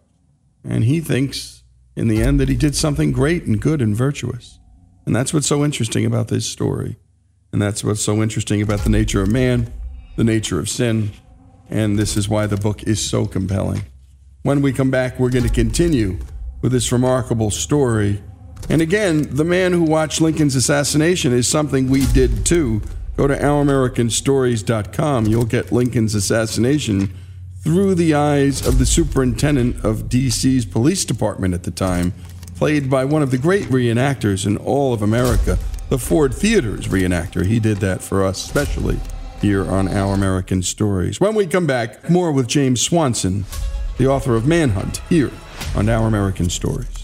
[0.62, 1.64] And he thinks
[1.97, 4.61] in the end that he did something great and good and virtuous.
[5.05, 6.97] And that's what's so interesting about this story.
[7.53, 9.73] And that's what's so interesting about the nature of man,
[10.16, 11.11] the nature of sin.
[11.68, 13.83] And this is why the book is so compelling.
[14.42, 16.18] When we come back, we're going to continue
[16.62, 18.23] with this remarkable story
[18.68, 22.83] and again, the man who watched Lincoln's assassination is something we did too.
[23.16, 25.27] Go to ouramericanstories.com.
[25.27, 27.14] You'll get Lincoln's assassination
[27.62, 32.12] through the eyes of the superintendent of DC's police department at the time,
[32.57, 37.46] played by one of the great reenactors in all of America, the Ford Theater's reenactor.
[37.46, 38.98] He did that for us, especially
[39.40, 41.20] here on Our American Stories.
[41.20, 43.44] When we come back, more with James Swanson,
[43.98, 45.31] the author of Manhunt, here
[45.77, 47.03] on Our American Stories.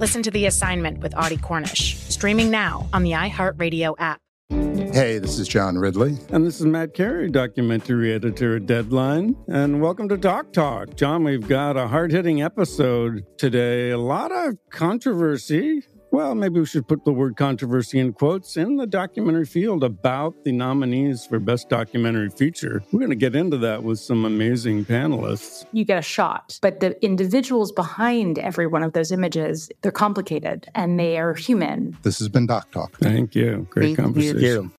[0.00, 4.18] Listen to The Assignment with Audie Cornish, streaming now on the iHeartRadio app.
[4.48, 6.16] Hey, this is John Ridley.
[6.30, 9.36] And this is Matt Carey, documentary editor at Deadline.
[9.46, 10.96] And welcome to Doc Talk.
[10.96, 13.90] John, we've got a hard hitting episode today.
[13.90, 15.82] A lot of controversy.
[16.12, 20.42] Well, maybe we should put the word controversy in quotes in the documentary field about
[20.44, 22.82] the nominees for Best Documentary Feature.
[22.90, 25.66] We're going to get into that with some amazing panelists.
[25.72, 30.66] You get a shot, but the individuals behind every one of those images, they're complicated
[30.74, 31.96] and they are human.
[32.02, 32.98] This has been Doc Talk.
[32.98, 33.68] Thank you.
[33.70, 34.40] Great Thank conversation.
[34.40, 34.70] you.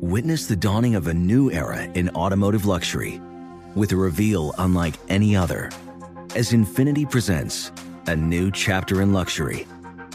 [0.00, 3.20] Witness the dawning of a new era in automotive luxury
[3.74, 5.70] with a reveal unlike any other
[6.34, 7.72] as Infiniti presents
[8.06, 9.66] a new chapter in luxury,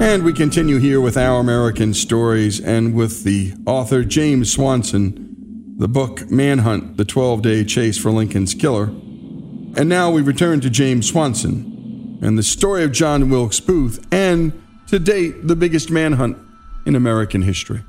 [0.00, 5.88] And we continue here with Our American Stories and with the author James Swanson, the
[5.88, 8.84] book Manhunt The 12 Day Chase for Lincoln's Killer.
[8.84, 14.52] And now we return to James Swanson and the story of John Wilkes Booth and,
[14.86, 16.38] to date, the biggest manhunt
[16.86, 17.82] in American history.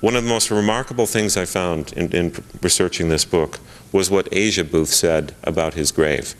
[0.00, 3.58] One of the most remarkable things I found in, in researching this book
[3.90, 6.34] was what Asia Booth said about his grave.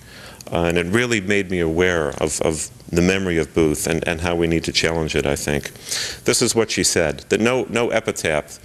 [0.55, 4.21] Uh, and it really made me aware of, of the memory of Booth and, and
[4.21, 5.73] how we need to challenge it, I think.
[6.25, 8.61] This is what she said that no, no epitaph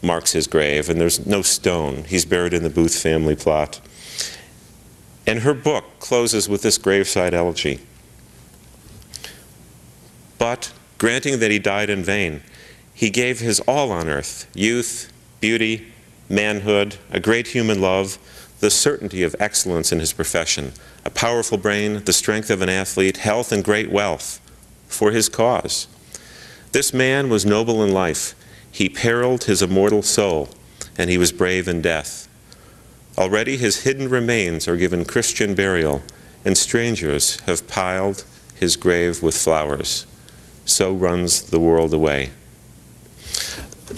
[0.00, 2.04] marks his grave, and there's no stone.
[2.04, 3.82] He's buried in the Booth family plot.
[5.26, 7.80] And her book closes with this graveside elegy.
[10.38, 12.42] But, granting that he died in vain,
[12.94, 15.92] he gave his all on earth youth, beauty,
[16.30, 18.18] manhood, a great human love,
[18.64, 20.72] the certainty of excellence in his profession,
[21.04, 24.40] a powerful brain, the strength of an athlete, health, and great wealth
[24.88, 25.86] for his cause.
[26.72, 28.34] This man was noble in life.
[28.72, 30.48] He periled his immortal soul,
[30.96, 32.26] and he was brave in death.
[33.18, 36.02] Already his hidden remains are given Christian burial,
[36.42, 40.06] and strangers have piled his grave with flowers.
[40.64, 42.30] So runs the world away.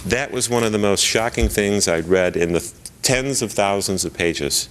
[0.05, 4.05] That was one of the most shocking things I'd read in the tens of thousands
[4.05, 4.69] of pages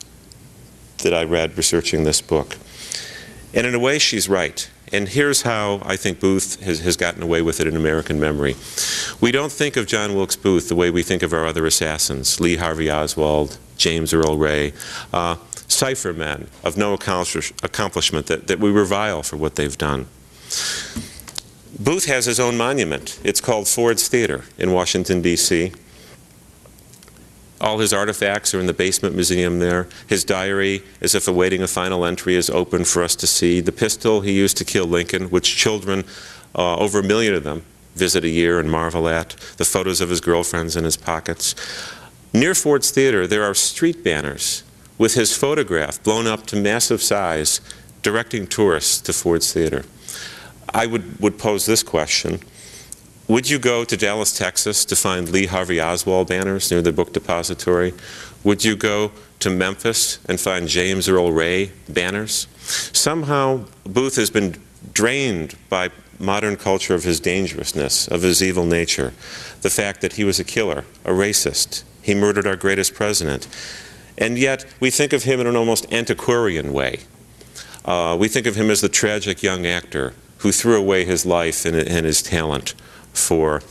[1.03, 2.57] that I read researching this book.
[3.53, 4.69] And in a way, she's right.
[4.91, 8.55] And here's how I think Booth has, has gotten away with it in American memory.
[9.19, 12.39] We don't think of John Wilkes Booth the way we think of our other assassins
[12.39, 14.73] Lee Harvey Oswald, James Earl Ray,
[15.11, 20.07] uh, cipher men of no accomplishment that, that we revile for what they've done.
[21.79, 23.19] Booth has his own monument.
[23.23, 25.73] It's called Ford's Theater in Washington, D.C.
[27.65, 29.87] All his artifacts are in the basement museum there.
[30.05, 33.59] His diary, as if awaiting a final entry, is open for us to see.
[33.59, 36.03] The pistol he used to kill Lincoln, which children,
[36.53, 39.29] uh, over a million of them, visit a year and marvel at.
[39.57, 41.55] The photos of his girlfriends in his pockets.
[42.31, 44.63] Near Ford's Theater, there are street banners
[44.99, 47.61] with his photograph blown up to massive size,
[48.03, 49.85] directing tourists to Ford's Theater.
[50.71, 52.41] I would, would pose this question
[53.27, 57.11] would you go to Dallas, Texas to find Lee Harvey Oswald banners near the book
[57.11, 57.93] depository?
[58.43, 62.47] Would you go to Memphis and find James Earl Ray banners?
[62.59, 64.61] Somehow, Booth has been
[64.93, 69.13] drained by modern culture of his dangerousness, of his evil nature,
[69.61, 71.83] the fact that he was a killer, a racist.
[72.03, 73.47] He murdered our greatest president.
[74.17, 76.99] And yet, we think of him in an almost antiquarian way.
[77.83, 81.65] Uh, we think of him as the tragic young actor who threw away his life
[81.65, 82.75] and, and his talent
[83.15, 83.61] for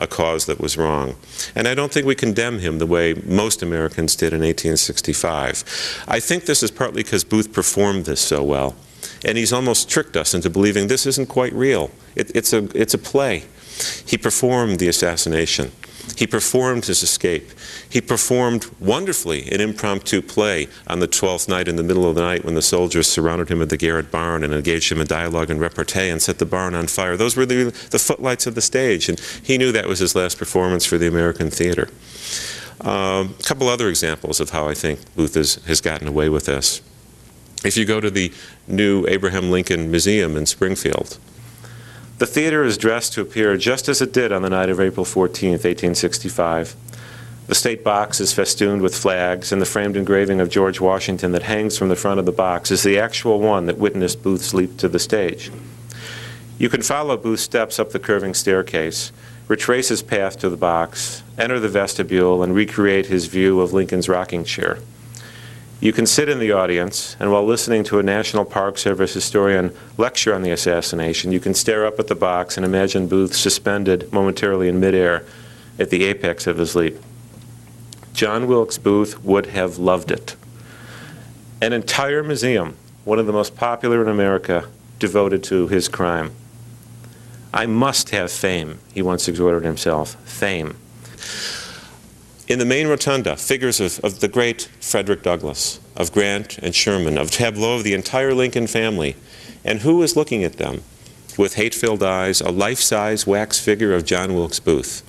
[0.00, 1.16] a cause that was wrong.
[1.54, 6.04] And I don't think we condemn him the way most Americans did in 1865.
[6.06, 8.76] I think this is partly because Booth performed this so well.
[9.24, 11.90] And he's almost tricked us into believing this isn't quite real.
[12.14, 13.44] It, it's, a, it's a play.
[14.06, 15.72] He performed the assassination.
[16.16, 17.50] He performed his escape.
[17.88, 22.22] He performed wonderfully an impromptu play on the 12th night in the middle of the
[22.22, 25.50] night when the soldiers surrounded him at the Garrett barn and engaged him in dialogue
[25.50, 27.16] and repartee and set the barn on fire.
[27.16, 30.38] Those were the, the footlights of the stage, and he knew that was his last
[30.38, 31.88] performance for the American theater.
[32.80, 36.80] Um, a couple other examples of how I think has, has gotten away with this.
[37.64, 38.32] If you go to the
[38.68, 41.18] new Abraham Lincoln Museum in Springfield,
[42.18, 45.04] the theater is dressed to appear just as it did on the night of April
[45.04, 46.74] 14, 1865.
[47.46, 51.44] The state box is festooned with flags, and the framed engraving of George Washington that
[51.44, 54.76] hangs from the front of the box is the actual one that witnessed Booth's leap
[54.78, 55.52] to the stage.
[56.58, 59.12] You can follow Booth's steps up the curving staircase,
[59.46, 64.08] retrace his path to the box, enter the vestibule, and recreate his view of Lincoln's
[64.08, 64.78] rocking chair.
[65.80, 69.72] You can sit in the audience, and while listening to a National Park Service historian
[69.96, 74.12] lecture on the assassination, you can stare up at the box and imagine Booth suspended
[74.12, 75.24] momentarily in midair
[75.78, 76.96] at the apex of his leap.
[78.12, 80.34] John Wilkes Booth would have loved it.
[81.62, 84.68] An entire museum, one of the most popular in America,
[84.98, 86.32] devoted to his crime.
[87.54, 90.16] I must have fame, he once exhorted himself.
[90.24, 90.76] Fame.
[92.48, 97.18] In the main rotunda, figures of, of the great Frederick Douglass, of Grant and Sherman,
[97.18, 99.16] of tableau of the entire Lincoln family.
[99.64, 100.82] And who was looking at them?
[101.36, 105.04] With hate filled eyes, a life size wax figure of John Wilkes Booth.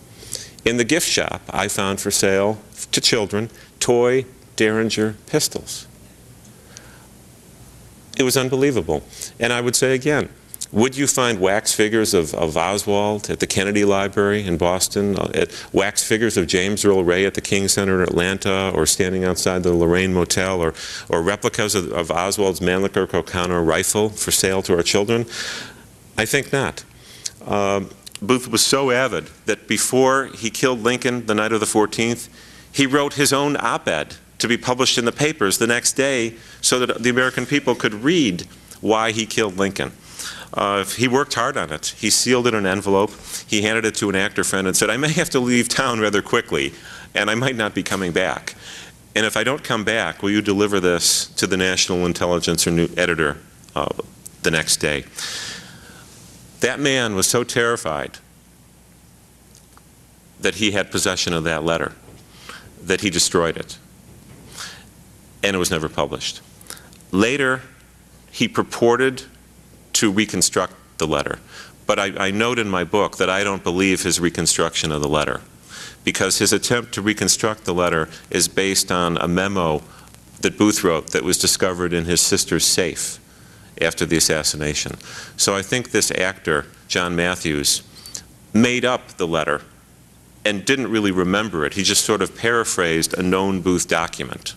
[0.65, 2.59] In the gift shop, I found for sale
[2.91, 4.25] to children toy
[4.57, 5.87] Derringer pistols.
[8.17, 9.03] It was unbelievable.
[9.39, 10.27] And I would say again,
[10.71, 15.31] would you find wax figures of, of Oswald at the Kennedy Library in Boston, uh,
[15.33, 19.23] at wax figures of James Earl Ray at the King Center in Atlanta, or standing
[19.23, 20.73] outside the Lorraine Motel, or,
[21.09, 25.25] or replicas of, of Oswald's Mannlicher Carcano rifle for sale to our children?
[26.17, 26.83] I think not.
[27.45, 27.89] Um,
[28.21, 32.27] Booth was so avid that before he killed Lincoln the night of the 14th,
[32.71, 36.35] he wrote his own op ed to be published in the papers the next day
[36.61, 38.45] so that the American people could read
[38.81, 39.91] why he killed Lincoln.
[40.53, 41.93] Uh, he worked hard on it.
[41.97, 43.11] He sealed it in an envelope.
[43.47, 45.99] He handed it to an actor friend and said, I may have to leave town
[45.99, 46.73] rather quickly,
[47.13, 48.55] and I might not be coming back.
[49.15, 52.89] And if I don't come back, will you deliver this to the National Intelligencer new
[52.97, 53.37] editor
[53.75, 53.89] uh,
[54.43, 55.05] the next day?
[56.61, 58.17] That man was so terrified
[60.39, 61.93] that he had possession of that letter
[62.81, 63.77] that he destroyed it.
[65.43, 66.41] And it was never published.
[67.11, 67.61] Later,
[68.31, 69.23] he purported
[69.99, 71.39] to reconstruct the letter.
[71.85, 75.09] But I, I, note in my book that I don't believe his reconstruction of the
[75.09, 75.41] letter
[76.05, 79.81] because his attempt to reconstruct the letter is based on a memo
[80.39, 83.19] that Booth wrote that was discovered in his sister's safe
[83.81, 84.97] after the assassination.
[85.35, 87.83] So I think this actor, John Matthews,
[88.53, 89.63] made up the letter
[90.45, 91.73] and didn't really remember it.
[91.73, 94.55] He just sort of paraphrased a known Booth document.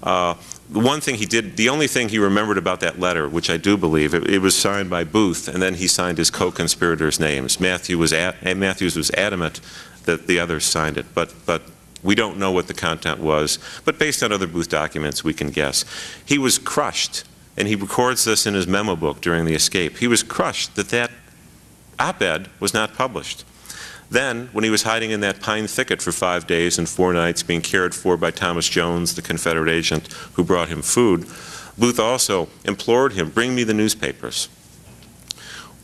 [0.00, 0.34] Uh,
[0.70, 3.56] the one thing he did, the only thing he remembered about that letter, which I
[3.56, 7.58] do believe, it, it was signed by Booth, and then he signed his co-conspirators' names.
[7.58, 9.60] Matthew was at, eh, Matthews was adamant
[10.04, 11.62] that the others signed it, but but
[12.02, 13.58] we don't know what the content was.
[13.84, 15.84] But based on other Booth documents, we can guess.
[16.24, 17.24] He was crushed,
[17.56, 19.98] and he records this in his memo book during the escape.
[19.98, 21.10] He was crushed that that
[21.98, 23.44] op-ed was not published.
[24.10, 27.42] Then, when he was hiding in that pine thicket for five days and four nights,
[27.42, 31.26] being cared for by Thomas Jones, the Confederate agent who brought him food,
[31.76, 34.48] Booth also implored him, Bring me the newspapers.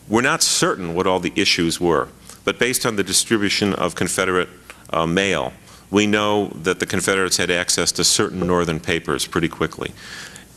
[0.08, 2.08] We're not certain what all the issues were,
[2.44, 4.48] but based on the distribution of Confederate
[4.90, 5.52] uh, mail,
[5.90, 9.92] we know that the Confederates had access to certain northern papers pretty quickly.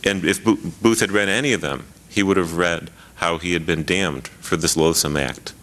[0.03, 3.65] And if Booth had read any of them, he would have read how he had
[3.65, 5.53] been damned for this loathsome act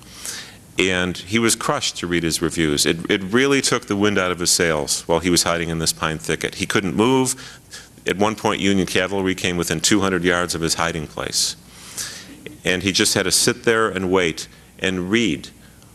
[0.78, 2.84] and he was crushed to read his reviews.
[2.84, 5.78] It, it really took the wind out of his sails while he was hiding in
[5.78, 6.56] this pine thicket.
[6.56, 7.60] He couldn't move.
[8.06, 11.56] At one point, Union cavalry came within 200 yards of his hiding place.
[12.64, 14.48] And he just had to sit there and wait
[14.78, 15.48] and read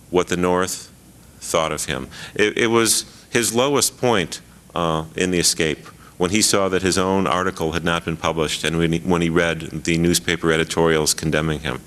[0.10, 0.92] what the North
[1.40, 2.08] thought of him.
[2.36, 4.42] It, it was his lowest point
[4.74, 5.86] uh, in the escape
[6.18, 9.22] when he saw that his own article had not been published and when he, when
[9.22, 11.82] he read the newspaper editorials condemning him.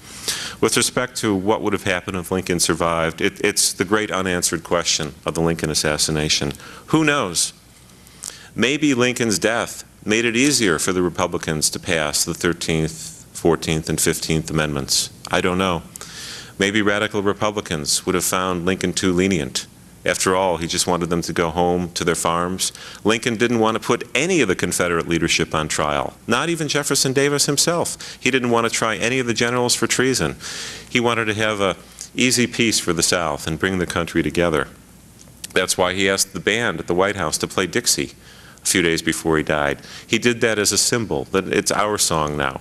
[0.61, 4.63] With respect to what would have happened if Lincoln survived, it, it's the great unanswered
[4.65, 6.53] question of the Lincoln assassination.
[6.87, 7.53] Who knows?
[8.55, 13.99] Maybe Lincoln's death made it easier for the Republicans to pass the 13th, 14th, and
[13.99, 15.11] 15th Amendments.
[15.31, 15.83] I don't know.
[16.59, 19.67] Maybe radical Republicans would have found Lincoln too lenient.
[20.05, 22.73] After all, he just wanted them to go home to their farms.
[23.05, 27.13] Lincoln didn't want to put any of the Confederate leadership on trial, not even Jefferson
[27.13, 28.19] Davis himself.
[28.21, 30.37] He didn't want to try any of the generals for treason.
[30.91, 31.77] He wanted to have a
[32.15, 34.69] easy peace for the South and bring the country together.
[35.55, 38.13] That's why he asked the band at the White House to play Dixie
[38.63, 39.81] a few days before he died.
[40.07, 42.61] He did that as a symbol that it's our song now.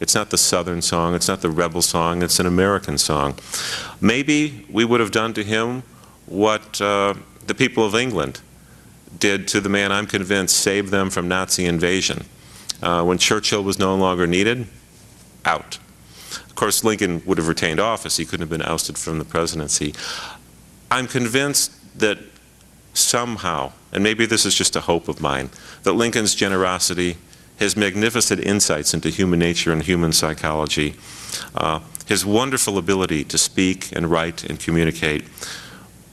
[0.00, 3.38] It's not the Southern song, it's not the rebel song, it's an American song.
[4.00, 5.82] Maybe we would have done to him
[6.26, 7.14] what uh,
[7.46, 8.40] the people of England
[9.18, 12.24] did to the man I'm convinced saved them from Nazi invasion.
[12.82, 14.66] Uh, when Churchill was no longer needed,
[15.44, 15.78] out.
[16.48, 18.16] Of course, Lincoln would have retained office.
[18.16, 19.94] He couldn't have been ousted from the presidency.
[20.90, 22.18] I'm convinced that
[22.92, 25.50] somehow, and maybe this is just a hope of mine,
[25.82, 27.16] that Lincoln's generosity,
[27.56, 30.94] his magnificent insights into human nature and human psychology,
[31.54, 35.24] uh, his wonderful ability to speak and write and communicate,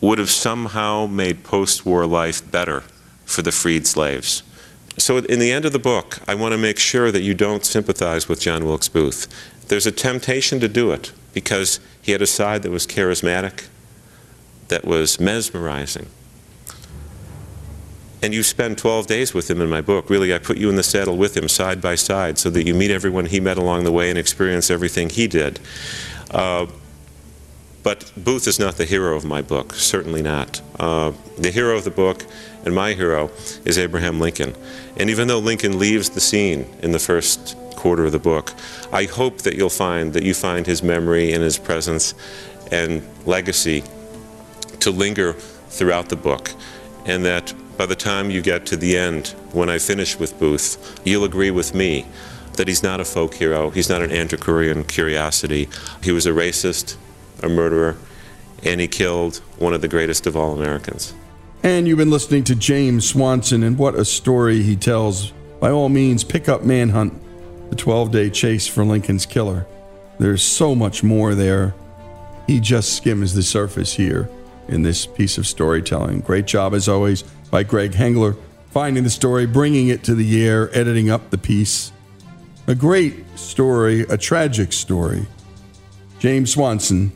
[0.02, 2.84] would have somehow made post war life better
[3.26, 4.44] for the freed slaves.
[4.98, 7.64] So, in the end of the book, I want to make sure that you don't
[7.64, 9.28] sympathize with John Wilkes Booth.
[9.70, 13.68] There's a temptation to do it because he had a side that was charismatic,
[14.68, 16.08] that was mesmerizing.
[18.22, 20.10] And you spend 12 days with him in my book.
[20.10, 22.76] Really, I put you in the saddle with him side by side so that you
[22.76, 25.60] meet everyone he met along the way and experience everything he did.
[26.30, 26.68] Uh,
[27.84, 30.62] but Booth is not the hero of my book, certainly not.
[30.80, 32.26] Uh, the hero of the book
[32.64, 33.32] and my hero
[33.66, 34.56] is Abraham Lincoln.
[34.98, 38.54] And even though Lincoln leaves the scene in the first quarter of the book,
[38.92, 42.14] I hope that you'll find that you find his memory and his presence
[42.72, 43.84] and legacy
[44.80, 46.52] to linger throughout the book,
[47.06, 51.02] and that by the time you get to the end, when I finish with Booth,
[51.04, 52.06] you'll agree with me
[52.58, 55.70] that he's not a folk hero, he's not an antiquarian curiosity.
[56.04, 56.96] He was a racist,
[57.42, 57.98] a murderer,
[58.64, 61.14] and he killed one of the greatest of all Americans.
[61.64, 65.32] And you've been listening to James Swanson, and what a story he tells.
[65.60, 67.14] By all means, pick up Manhunt,
[67.70, 69.68] the 12 day chase for Lincoln's killer.
[70.20, 71.76] There's so much more there.
[72.48, 74.30] He just skims the surface here
[74.68, 76.22] in this piece of storytelling.
[76.22, 78.36] Great job, as always, by Greg Hengler,
[78.72, 81.92] finding the story, bringing it to the air, editing up the piece.
[82.68, 85.26] A great story, a tragic story.
[86.20, 87.12] James Swanson,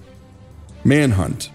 [0.86, 1.49] Manhunt,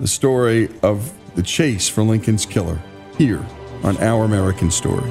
[0.00, 2.78] the story of the chase for Lincoln's killer,
[3.16, 3.42] here
[3.82, 5.10] on Our American Story.